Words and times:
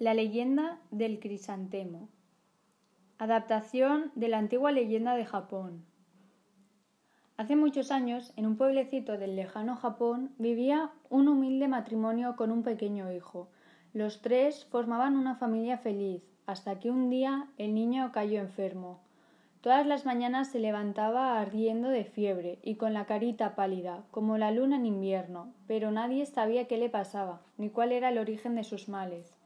La 0.00 0.14
leyenda 0.14 0.78
del 0.90 1.20
crisantemo. 1.20 2.08
Adaptación 3.18 4.12
de 4.14 4.28
la 4.28 4.38
antigua 4.38 4.72
leyenda 4.72 5.14
de 5.14 5.26
Japón. 5.26 5.84
Hace 7.36 7.54
muchos 7.54 7.90
años, 7.90 8.32
en 8.36 8.46
un 8.46 8.56
pueblecito 8.56 9.18
del 9.18 9.36
lejano 9.36 9.76
Japón, 9.76 10.32
vivía 10.38 10.90
un 11.10 11.28
humilde 11.28 11.68
matrimonio 11.68 12.34
con 12.36 12.50
un 12.50 12.62
pequeño 12.62 13.12
hijo. 13.12 13.50
Los 13.92 14.22
tres 14.22 14.64
formaban 14.64 15.16
una 15.16 15.34
familia 15.34 15.76
feliz, 15.76 16.22
hasta 16.46 16.80
que 16.80 16.90
un 16.90 17.10
día 17.10 17.48
el 17.58 17.74
niño 17.74 18.10
cayó 18.10 18.40
enfermo. 18.40 19.02
Todas 19.60 19.86
las 19.86 20.06
mañanas 20.06 20.48
se 20.48 20.60
levantaba 20.60 21.38
ardiendo 21.38 21.90
de 21.90 22.06
fiebre 22.06 22.58
y 22.62 22.76
con 22.76 22.94
la 22.94 23.04
carita 23.04 23.54
pálida, 23.54 24.04
como 24.10 24.38
la 24.38 24.50
luna 24.50 24.76
en 24.76 24.86
invierno, 24.86 25.52
pero 25.66 25.90
nadie 25.90 26.24
sabía 26.24 26.66
qué 26.66 26.78
le 26.78 26.88
pasaba, 26.88 27.42
ni 27.58 27.68
cuál 27.68 27.92
era 27.92 28.08
el 28.08 28.16
origen 28.16 28.54
de 28.54 28.64
sus 28.64 28.88
males. 28.88 29.36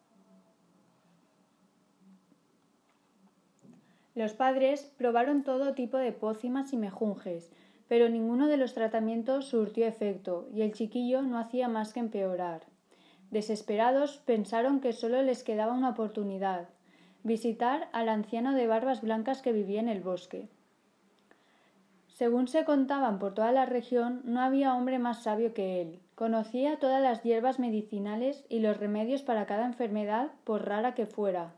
Los 4.15 4.33
padres 4.33 4.93
probaron 4.97 5.43
todo 5.43 5.75
tipo 5.75 5.97
de 5.97 6.13
pócimas 6.13 6.73
y 6.73 6.77
mejunjes, 6.77 7.51
pero 7.89 8.09
ninguno 8.09 8.47
de 8.49 8.57
los 8.57 8.75
tratamientos 8.75 9.47
surtió 9.47 9.87
efecto, 9.87 10.49
y 10.55 10.63
el 10.63 10.73
chiquillo 10.73 11.23
no 11.23 11.39
hacía 11.39 11.69
más 11.69 11.93
que 11.93 12.01
empeorar. 12.01 12.63
Desesperados 13.31 14.19
pensaron 14.25 14.81
que 14.81 14.93
solo 14.93 15.23
les 15.23 15.43
quedaba 15.43 15.73
una 15.73 15.91
oportunidad 15.91 16.69
visitar 17.25 17.89
al 17.93 18.11
anciano 18.11 18.55
de 18.55 18.67
barbas 18.67 19.01
blancas 19.01 19.41
que 19.41 19.53
vivía 19.53 19.81
en 19.81 19.89
el 19.89 20.03
bosque. 20.03 20.47
Según 22.07 22.47
se 22.47 22.65
contaban 22.65 23.19
por 23.19 23.35
toda 23.35 23.51
la 23.51 23.65
región, 23.65 24.21
no 24.25 24.41
había 24.41 24.75
hombre 24.75 24.99
más 24.99 25.23
sabio 25.23 25.55
que 25.55 25.81
él. 25.81 26.01
Conocía 26.15 26.79
todas 26.79 27.03
las 27.03 27.23
hierbas 27.23 27.59
medicinales 27.59 28.45
y 28.49 28.61
los 28.61 28.77
remedios 28.77 29.23
para 29.23 29.47
cada 29.47 29.65
enfermedad, 29.65 30.29
por 30.45 30.69
rara 30.69 30.95
que 30.95 31.07
fuera. 31.07 31.55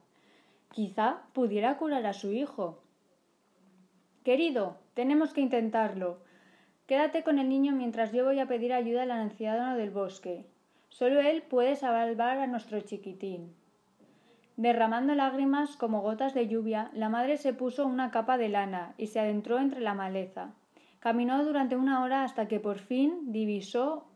Quizá 0.70 1.22
pudiera 1.32 1.78
curar 1.78 2.04
a 2.06 2.12
su 2.12 2.32
hijo. 2.32 2.82
Querido, 4.24 4.76
tenemos 4.94 5.32
que 5.32 5.40
intentarlo. 5.40 6.18
Quédate 6.86 7.22
con 7.22 7.38
el 7.38 7.48
niño 7.48 7.72
mientras 7.72 8.12
yo 8.12 8.24
voy 8.24 8.40
a 8.40 8.46
pedir 8.46 8.72
ayuda 8.72 9.04
al 9.04 9.10
anciano 9.10 9.76
del 9.76 9.90
bosque. 9.90 10.46
Solo 10.88 11.20
él 11.20 11.42
puede 11.42 11.76
salvar 11.76 12.38
a 12.38 12.46
nuestro 12.46 12.80
chiquitín. 12.80 13.54
Derramando 14.56 15.14
lágrimas 15.14 15.76
como 15.76 16.00
gotas 16.00 16.34
de 16.34 16.48
lluvia, 16.48 16.90
la 16.94 17.08
madre 17.08 17.36
se 17.36 17.52
puso 17.52 17.86
una 17.86 18.10
capa 18.10 18.38
de 18.38 18.48
lana 18.48 18.94
y 18.96 19.08
se 19.08 19.20
adentró 19.20 19.58
entre 19.58 19.80
la 19.80 19.94
maleza. 19.94 20.54
Caminó 20.98 21.44
durante 21.44 21.76
una 21.76 22.02
hora 22.02 22.24
hasta 22.24 22.48
que 22.48 22.60
por 22.60 22.78
fin 22.78 23.32
divisó 23.32 24.06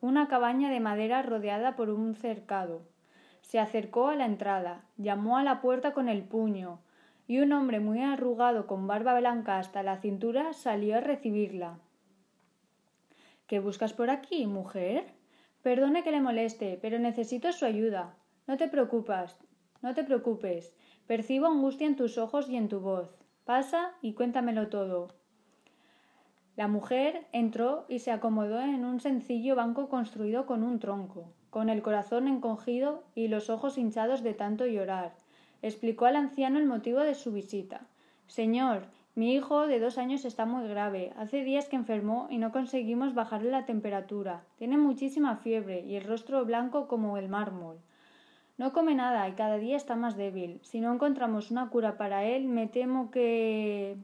una 0.00 0.28
cabaña 0.28 0.70
de 0.70 0.80
madera 0.80 1.22
rodeada 1.22 1.76
por 1.76 1.90
un 1.90 2.14
cercado 2.14 2.91
se 3.42 3.58
acercó 3.58 4.08
a 4.08 4.16
la 4.16 4.24
entrada, 4.24 4.86
llamó 4.96 5.36
a 5.36 5.44
la 5.44 5.60
puerta 5.60 5.92
con 5.92 6.08
el 6.08 6.22
puño, 6.22 6.80
y 7.26 7.40
un 7.40 7.52
hombre 7.52 7.80
muy 7.80 8.00
arrugado 8.00 8.66
con 8.66 8.86
barba 8.86 9.18
blanca 9.18 9.58
hasta 9.58 9.82
la 9.82 9.98
cintura 9.98 10.52
salió 10.54 10.96
a 10.96 11.00
recibirla. 11.00 11.78
¿Qué 13.46 13.58
buscas 13.58 13.92
por 13.92 14.10
aquí, 14.10 14.46
mujer? 14.46 15.12
Perdone 15.62 16.02
que 16.02 16.12
le 16.12 16.20
moleste, 16.20 16.78
pero 16.80 16.98
necesito 16.98 17.52
su 17.52 17.64
ayuda. 17.64 18.16
No 18.46 18.56
te 18.56 18.68
preocupas, 18.68 19.38
no 19.82 19.94
te 19.94 20.04
preocupes. 20.04 20.74
Percibo 21.06 21.46
angustia 21.46 21.86
en 21.86 21.96
tus 21.96 22.18
ojos 22.18 22.48
y 22.48 22.56
en 22.56 22.68
tu 22.68 22.80
voz. 22.80 23.14
Pasa 23.44 23.92
y 24.00 24.14
cuéntamelo 24.14 24.68
todo. 24.68 25.14
La 26.56 26.68
mujer 26.68 27.26
entró 27.32 27.86
y 27.88 27.98
se 27.98 28.12
acomodó 28.12 28.60
en 28.60 28.84
un 28.84 29.00
sencillo 29.00 29.56
banco 29.56 29.88
construido 29.88 30.46
con 30.46 30.62
un 30.62 30.78
tronco 30.78 31.32
con 31.52 31.68
el 31.68 31.82
corazón 31.82 32.28
encogido 32.28 33.04
y 33.14 33.28
los 33.28 33.50
ojos 33.50 33.76
hinchados 33.76 34.22
de 34.22 34.32
tanto 34.32 34.64
llorar. 34.64 35.12
Explicó 35.60 36.06
al 36.06 36.16
anciano 36.16 36.58
el 36.58 36.64
motivo 36.64 37.00
de 37.00 37.14
su 37.14 37.30
visita. 37.30 37.82
Señor, 38.26 38.86
mi 39.14 39.34
hijo 39.34 39.66
de 39.66 39.78
dos 39.78 39.98
años 39.98 40.24
está 40.24 40.46
muy 40.46 40.66
grave. 40.66 41.12
Hace 41.18 41.44
días 41.44 41.68
que 41.68 41.76
enfermó 41.76 42.26
y 42.30 42.38
no 42.38 42.52
conseguimos 42.52 43.12
bajarle 43.12 43.50
la 43.50 43.66
temperatura. 43.66 44.44
Tiene 44.56 44.78
muchísima 44.78 45.36
fiebre 45.36 45.80
y 45.82 45.96
el 45.96 46.04
rostro 46.04 46.42
blanco 46.46 46.88
como 46.88 47.18
el 47.18 47.28
mármol. 47.28 47.76
No 48.56 48.72
come 48.72 48.94
nada 48.94 49.28
y 49.28 49.32
cada 49.32 49.58
día 49.58 49.76
está 49.76 49.94
más 49.94 50.16
débil. 50.16 50.58
Si 50.62 50.80
no 50.80 50.90
encontramos 50.90 51.50
una 51.50 51.68
cura 51.68 51.98
para 51.98 52.24
él, 52.24 52.46
me 52.46 52.66
temo 52.66 53.10
que. 53.10 53.98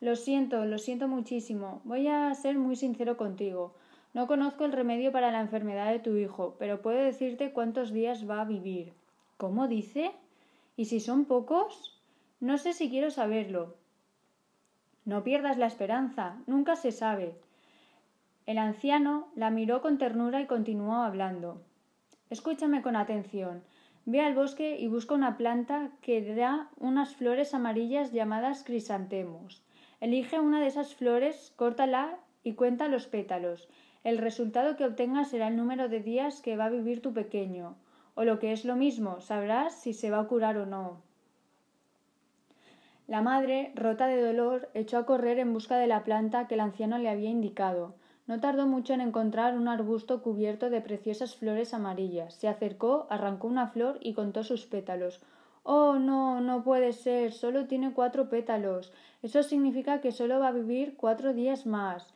Lo 0.00 0.14
siento, 0.14 0.66
lo 0.66 0.76
siento 0.76 1.08
muchísimo. 1.08 1.80
Voy 1.84 2.08
a 2.08 2.34
ser 2.34 2.58
muy 2.58 2.76
sincero 2.76 3.16
contigo. 3.16 3.72
No 4.14 4.26
conozco 4.26 4.64
el 4.64 4.72
remedio 4.72 5.10
para 5.10 5.30
la 5.30 5.40
enfermedad 5.40 5.90
de 5.90 5.98
tu 5.98 6.16
hijo, 6.16 6.56
pero 6.58 6.82
puedo 6.82 6.98
decirte 6.98 7.52
cuántos 7.52 7.92
días 7.92 8.28
va 8.28 8.42
a 8.42 8.44
vivir. 8.44 8.92
¿Cómo 9.38 9.68
dice? 9.68 10.12
¿Y 10.76 10.84
si 10.84 11.00
son 11.00 11.24
pocos? 11.24 11.98
No 12.40 12.58
sé 12.58 12.74
si 12.74 12.90
quiero 12.90 13.10
saberlo. 13.10 13.76
No 15.04 15.24
pierdas 15.24 15.56
la 15.56 15.66
esperanza, 15.66 16.36
nunca 16.46 16.76
se 16.76 16.92
sabe. 16.92 17.34
El 18.44 18.58
anciano 18.58 19.28
la 19.34 19.50
miró 19.50 19.80
con 19.80 19.98
ternura 19.98 20.40
y 20.40 20.46
continuó 20.46 20.96
hablando. 20.96 21.62
Escúchame 22.28 22.82
con 22.82 22.96
atención. 22.96 23.62
Ve 24.04 24.20
al 24.20 24.34
bosque 24.34 24.78
y 24.78 24.88
busca 24.88 25.14
una 25.14 25.36
planta 25.36 25.90
que 26.00 26.34
da 26.34 26.68
unas 26.76 27.14
flores 27.14 27.54
amarillas 27.54 28.12
llamadas 28.12 28.64
crisantemos. 28.64 29.62
Elige 30.00 30.40
una 30.40 30.60
de 30.60 30.66
esas 30.66 30.94
flores, 30.94 31.52
córtala 31.56 32.18
y 32.42 32.54
cuenta 32.54 32.88
los 32.88 33.06
pétalos. 33.06 33.68
El 34.04 34.18
resultado 34.18 34.76
que 34.76 34.84
obtengas 34.84 35.30
será 35.30 35.48
el 35.48 35.56
número 35.56 35.88
de 35.88 36.00
días 36.00 36.40
que 36.40 36.56
va 36.56 36.66
a 36.66 36.70
vivir 36.70 37.00
tu 37.02 37.12
pequeño, 37.12 37.76
o 38.14 38.24
lo 38.24 38.38
que 38.38 38.52
es 38.52 38.64
lo 38.64 38.76
mismo, 38.76 39.20
sabrás 39.20 39.74
si 39.74 39.92
se 39.92 40.10
va 40.10 40.20
a 40.20 40.26
curar 40.26 40.56
o 40.56 40.66
no. 40.66 41.00
La 43.06 43.20
madre, 43.20 43.72
rota 43.74 44.06
de 44.06 44.20
dolor, 44.20 44.70
echó 44.74 44.98
a 44.98 45.06
correr 45.06 45.38
en 45.38 45.52
busca 45.52 45.76
de 45.76 45.86
la 45.86 46.02
planta 46.02 46.46
que 46.46 46.54
el 46.54 46.60
anciano 46.60 46.98
le 46.98 47.08
había 47.08 47.30
indicado. 47.30 47.94
No 48.26 48.40
tardó 48.40 48.66
mucho 48.66 48.94
en 48.94 49.00
encontrar 49.00 49.56
un 49.56 49.68
arbusto 49.68 50.22
cubierto 50.22 50.70
de 50.70 50.80
preciosas 50.80 51.36
flores 51.36 51.74
amarillas. 51.74 52.34
Se 52.34 52.48
acercó, 52.48 53.06
arrancó 53.10 53.48
una 53.48 53.66
flor 53.66 53.98
y 54.00 54.14
contó 54.14 54.44
sus 54.44 54.66
pétalos. 54.66 55.20
Oh, 55.64 55.94
no, 55.94 56.40
no 56.40 56.62
puede 56.62 56.92
ser. 56.92 57.32
Solo 57.32 57.66
tiene 57.66 57.92
cuatro 57.92 58.28
pétalos. 58.28 58.92
Eso 59.22 59.42
significa 59.42 60.00
que 60.00 60.12
solo 60.12 60.38
va 60.38 60.48
a 60.48 60.52
vivir 60.52 60.96
cuatro 60.96 61.34
días 61.34 61.66
más. 61.66 62.12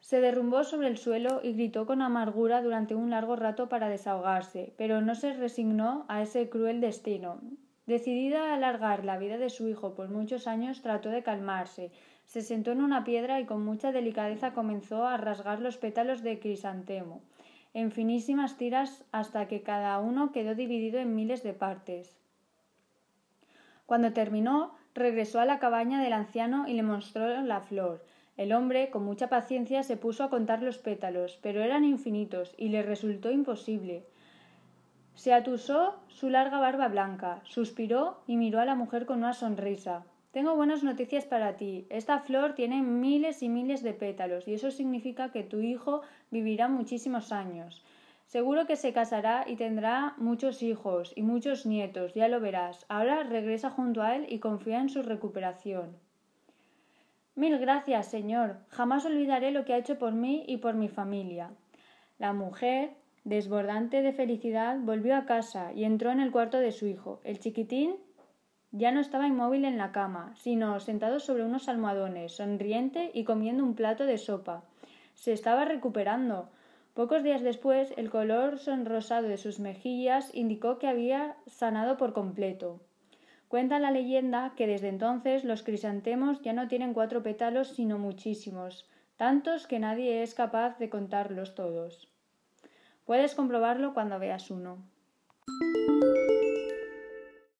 Se 0.00 0.20
derrumbó 0.20 0.64
sobre 0.64 0.88
el 0.88 0.98
suelo 0.98 1.40
y 1.42 1.52
gritó 1.52 1.86
con 1.86 2.02
amargura 2.02 2.62
durante 2.62 2.94
un 2.94 3.10
largo 3.10 3.36
rato 3.36 3.68
para 3.68 3.88
desahogarse, 3.88 4.72
pero 4.76 5.00
no 5.00 5.14
se 5.14 5.32
resignó 5.32 6.04
a 6.08 6.22
ese 6.22 6.48
cruel 6.48 6.80
destino. 6.80 7.40
Decidida 7.86 8.50
a 8.50 8.54
alargar 8.54 9.04
la 9.04 9.16
vida 9.16 9.38
de 9.38 9.48
su 9.48 9.68
hijo 9.68 9.94
por 9.94 10.08
muchos 10.08 10.46
años, 10.46 10.82
trató 10.82 11.10
de 11.10 11.22
calmarse. 11.22 11.92
Se 12.24 12.42
sentó 12.42 12.72
en 12.72 12.82
una 12.82 13.04
piedra 13.04 13.40
y 13.40 13.46
con 13.46 13.64
mucha 13.64 13.92
delicadeza 13.92 14.52
comenzó 14.52 15.06
a 15.06 15.16
rasgar 15.16 15.60
los 15.60 15.76
pétalos 15.76 16.22
de 16.22 16.40
crisantemo, 16.40 17.22
en 17.74 17.92
finísimas 17.92 18.56
tiras 18.56 19.04
hasta 19.12 19.46
que 19.46 19.62
cada 19.62 19.98
uno 20.00 20.32
quedó 20.32 20.56
dividido 20.56 20.98
en 20.98 21.14
miles 21.14 21.44
de 21.44 21.52
partes. 21.52 22.16
Cuando 23.86 24.12
terminó, 24.12 24.74
regresó 24.94 25.38
a 25.38 25.44
la 25.44 25.60
cabaña 25.60 26.02
del 26.02 26.12
anciano 26.12 26.66
y 26.66 26.72
le 26.72 26.82
mostró 26.82 27.40
la 27.42 27.60
flor. 27.60 28.04
El 28.36 28.52
hombre, 28.52 28.90
con 28.90 29.04
mucha 29.04 29.28
paciencia, 29.28 29.82
se 29.82 29.96
puso 29.96 30.22
a 30.22 30.30
contar 30.30 30.62
los 30.62 30.78
pétalos, 30.78 31.38
pero 31.42 31.62
eran 31.62 31.84
infinitos 31.84 32.54
y 32.58 32.68
le 32.68 32.82
resultó 32.82 33.30
imposible. 33.30 34.04
Se 35.14 35.32
atusó 35.32 35.94
su 36.08 36.28
larga 36.28 36.60
barba 36.60 36.88
blanca, 36.88 37.40
suspiró 37.44 38.20
y 38.26 38.36
miró 38.36 38.60
a 38.60 38.66
la 38.66 38.74
mujer 38.74 39.06
con 39.06 39.18
una 39.18 39.32
sonrisa. 39.32 40.04
Tengo 40.32 40.54
buenas 40.54 40.82
noticias 40.82 41.24
para 41.24 41.56
ti. 41.56 41.86
Esta 41.88 42.18
flor 42.18 42.54
tiene 42.54 42.82
miles 42.82 43.42
y 43.42 43.48
miles 43.48 43.82
de 43.82 43.94
pétalos 43.94 44.46
y 44.46 44.52
eso 44.52 44.70
significa 44.70 45.32
que 45.32 45.42
tu 45.42 45.60
hijo 45.60 46.02
vivirá 46.30 46.68
muchísimos 46.68 47.32
años. 47.32 47.82
Seguro 48.26 48.66
que 48.66 48.76
se 48.76 48.92
casará 48.92 49.44
y 49.48 49.56
tendrá 49.56 50.12
muchos 50.18 50.62
hijos 50.62 51.14
y 51.16 51.22
muchos 51.22 51.64
nietos, 51.64 52.12
ya 52.12 52.28
lo 52.28 52.40
verás. 52.40 52.84
Ahora 52.90 53.22
regresa 53.22 53.70
junto 53.70 54.02
a 54.02 54.14
él 54.14 54.26
y 54.28 54.40
confía 54.40 54.80
en 54.80 54.90
su 54.90 55.02
recuperación. 55.02 55.96
Mil 57.36 57.58
gracias, 57.58 58.06
señor. 58.06 58.56
Jamás 58.70 59.04
olvidaré 59.04 59.50
lo 59.50 59.66
que 59.66 59.74
ha 59.74 59.76
hecho 59.76 59.98
por 59.98 60.14
mí 60.14 60.44
y 60.46 60.56
por 60.56 60.72
mi 60.72 60.88
familia. 60.88 61.50
La 62.18 62.32
mujer, 62.32 62.94
desbordante 63.24 64.00
de 64.00 64.14
felicidad, 64.14 64.78
volvió 64.78 65.14
a 65.14 65.26
casa 65.26 65.70
y 65.74 65.84
entró 65.84 66.10
en 66.10 66.20
el 66.20 66.32
cuarto 66.32 66.58
de 66.60 66.72
su 66.72 66.86
hijo. 66.86 67.20
El 67.24 67.38
chiquitín 67.38 67.96
ya 68.70 68.90
no 68.90 69.00
estaba 69.00 69.26
inmóvil 69.26 69.66
en 69.66 69.76
la 69.76 69.92
cama, 69.92 70.32
sino 70.36 70.80
sentado 70.80 71.20
sobre 71.20 71.44
unos 71.44 71.68
almohadones, 71.68 72.34
sonriente 72.34 73.10
y 73.12 73.24
comiendo 73.24 73.64
un 73.64 73.74
plato 73.74 74.06
de 74.06 74.16
sopa. 74.16 74.64
Se 75.12 75.34
estaba 75.34 75.66
recuperando. 75.66 76.48
Pocos 76.94 77.22
días 77.22 77.42
después, 77.42 77.92
el 77.98 78.08
color 78.08 78.58
sonrosado 78.58 79.28
de 79.28 79.36
sus 79.36 79.60
mejillas 79.60 80.34
indicó 80.34 80.78
que 80.78 80.88
había 80.88 81.36
sanado 81.46 81.98
por 81.98 82.14
completo. 82.14 82.80
Cuenta 83.48 83.78
la 83.78 83.90
leyenda 83.90 84.54
que 84.56 84.66
desde 84.66 84.88
entonces 84.88 85.44
los 85.44 85.62
crisantemos 85.62 86.42
ya 86.42 86.52
no 86.52 86.66
tienen 86.66 86.94
cuatro 86.94 87.22
pétalos 87.22 87.68
sino 87.68 87.98
muchísimos, 87.98 88.88
tantos 89.16 89.66
que 89.66 89.78
nadie 89.78 90.22
es 90.22 90.34
capaz 90.34 90.78
de 90.78 90.90
contarlos 90.90 91.54
todos. 91.54 92.08
Puedes 93.04 93.34
comprobarlo 93.36 93.94
cuando 93.94 94.18
veas 94.18 94.50
uno. 94.50 94.78